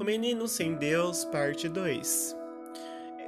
[0.00, 2.34] O Menino Sem Deus, parte 2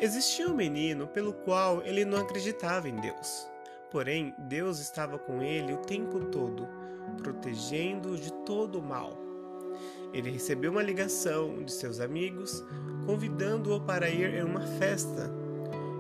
[0.01, 3.47] Existia um menino pelo qual ele não acreditava em Deus.
[3.91, 6.67] Porém, Deus estava com ele o tempo todo,
[7.19, 9.19] protegendo-o de todo o mal.
[10.15, 12.65] Ele recebeu uma ligação de seus amigos,
[13.05, 15.31] convidando-o para ir em uma festa.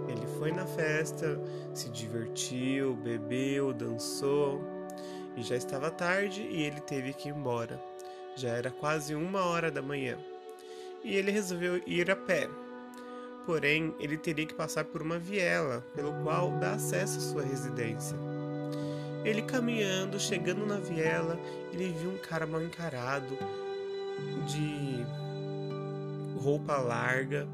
[0.08, 1.38] Ele foi na festa,
[1.74, 4.62] se divertiu, bebeu, dançou,
[5.36, 7.78] e já estava tarde e ele teve que ir embora.
[8.34, 10.16] Já era quase uma hora da manhã
[11.04, 12.48] e ele resolveu ir a pé.
[13.44, 18.16] Porém, ele teria que passar por uma viela, pelo qual dá acesso à sua residência.
[19.24, 21.38] Ele caminhando, chegando na viela,
[21.72, 23.36] ele viu um cara mal encarado,
[24.46, 25.04] de
[26.40, 27.48] roupa larga,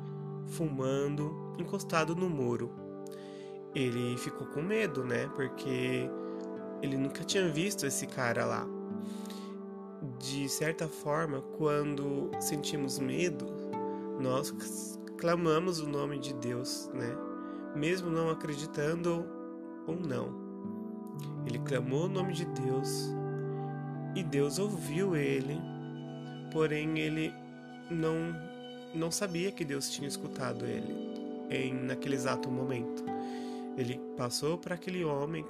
[0.48, 2.70] fumando, encostado no muro.
[3.74, 5.30] Ele ficou com medo, né?
[5.34, 6.08] Porque
[6.82, 8.77] ele nunca tinha visto esse cara lá
[10.18, 13.46] de certa forma, quando sentimos medo,
[14.20, 17.16] nós clamamos o nome de Deus, né?
[17.74, 19.24] Mesmo não acreditando
[19.86, 20.48] ou não.
[21.46, 23.10] Ele clamou o nome de Deus
[24.14, 25.60] e Deus ouviu ele,
[26.52, 27.32] porém ele
[27.90, 28.48] não
[28.94, 30.94] não sabia que Deus tinha escutado ele
[31.50, 33.04] em naquele exato momento.
[33.76, 35.44] Ele passou para aquele homem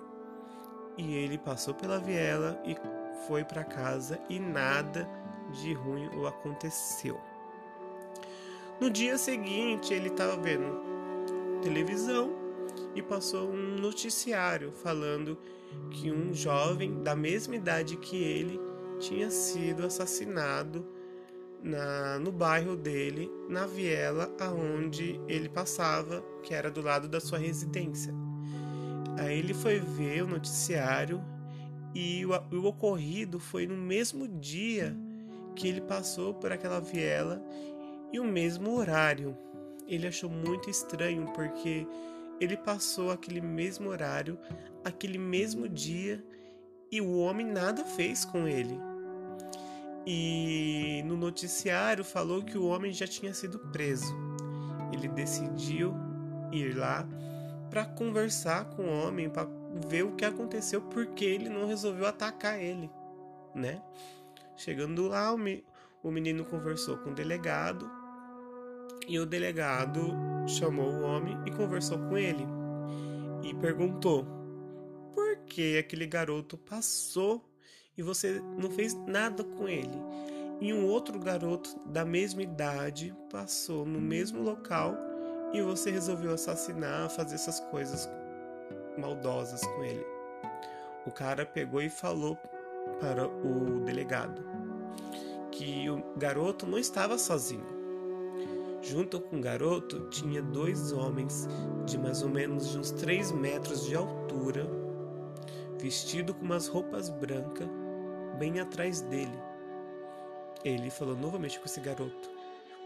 [0.97, 2.77] e ele passou pela viela e
[3.27, 5.09] foi para casa e nada
[5.51, 7.21] de ruim o aconteceu.
[8.81, 10.81] No dia seguinte, ele estava vendo
[11.63, 12.33] televisão
[12.95, 15.37] e passou um noticiário falando
[15.91, 18.61] que um jovem da mesma idade que ele
[19.01, 20.87] tinha sido assassinado
[21.63, 27.39] na, no bairro dele, na viela aonde ele passava, que era do lado da sua
[27.39, 28.15] residência.
[29.19, 31.21] Aí ele foi ver o noticiário
[31.95, 34.97] e o, o ocorrido foi no mesmo dia
[35.55, 37.43] que ele passou por aquela viela
[38.13, 39.37] e o mesmo horário.
[39.87, 41.87] Ele achou muito estranho porque
[42.41, 44.39] ele passou aquele mesmo horário,
[44.85, 46.25] aquele mesmo dia
[46.91, 48.79] e o homem nada fez com ele.
[50.07, 54.15] E no noticiário falou que o homem já tinha sido preso.
[54.93, 55.95] Ele decidiu
[56.53, 57.07] ir lá
[57.69, 59.47] para conversar com o homem, para
[59.79, 62.91] ver o que aconteceu, porque ele não resolveu atacar ele,
[63.55, 63.83] né?
[64.57, 67.91] Chegando lá, o menino conversou com o delegado
[69.07, 70.15] e o delegado
[70.47, 72.47] chamou o homem e conversou com ele
[73.43, 74.27] e perguntou
[75.15, 77.49] por que aquele garoto passou
[77.97, 79.99] e você não fez nada com ele.
[80.61, 84.97] E um outro garoto da mesma idade passou no mesmo local
[85.53, 88.09] e você resolveu assassinar, fazer essas coisas
[88.99, 90.07] maldosas com ele.
[91.07, 92.37] O cara pegou e falou
[93.01, 94.45] para o delegado
[95.51, 97.67] que o garoto não estava sozinho.
[98.83, 101.49] Junto com o garoto tinha dois homens
[101.85, 104.69] de mais ou menos de uns 3 metros de altura,
[105.81, 107.69] vestido com umas roupas brancas,
[108.39, 109.39] bem atrás dele.
[110.65, 112.31] Ele falou novamente com esse garoto,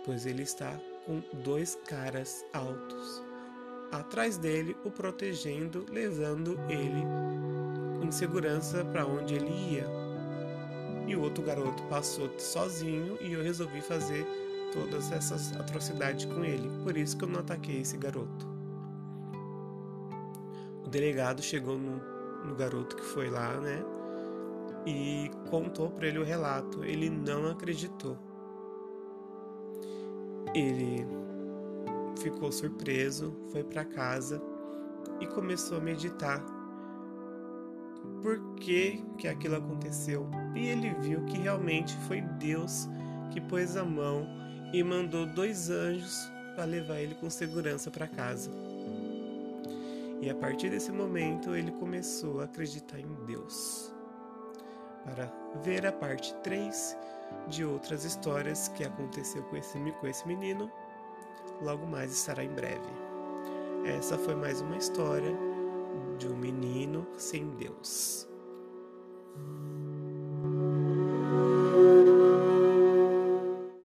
[0.05, 3.32] pois ele está com dois caras altos
[3.93, 7.05] atrás dele, o protegendo, levando ele
[8.03, 9.87] em segurança para onde ele ia.
[11.07, 14.27] E o outro garoto passou sozinho e eu resolvi fazer
[14.73, 16.69] todas essas atrocidades com ele.
[16.83, 18.47] Por isso que eu não ataquei esse garoto.
[20.85, 22.01] O delegado chegou no,
[22.47, 23.85] no garoto que foi lá, né?
[24.87, 26.83] E contou para ele o relato.
[26.83, 28.17] Ele não acreditou.
[30.55, 31.07] Ele
[32.23, 34.41] ficou surpreso, foi para casa
[35.21, 36.45] e começou a meditar.
[38.23, 40.29] Por que, que aquilo aconteceu?
[40.55, 42.89] E ele viu que realmente foi Deus
[43.31, 44.27] que pôs a mão
[44.73, 48.51] e mandou dois anjos para levar ele com segurança para casa.
[50.21, 53.93] E a partir desse momento ele começou a acreditar em Deus.
[55.05, 55.33] Para
[55.65, 56.97] ver a parte 3
[57.49, 60.71] de outras histórias que aconteceu com esse, com esse menino
[61.63, 62.91] logo mais estará em breve.
[63.85, 65.33] Essa foi mais uma história
[66.19, 68.29] de um menino sem Deus.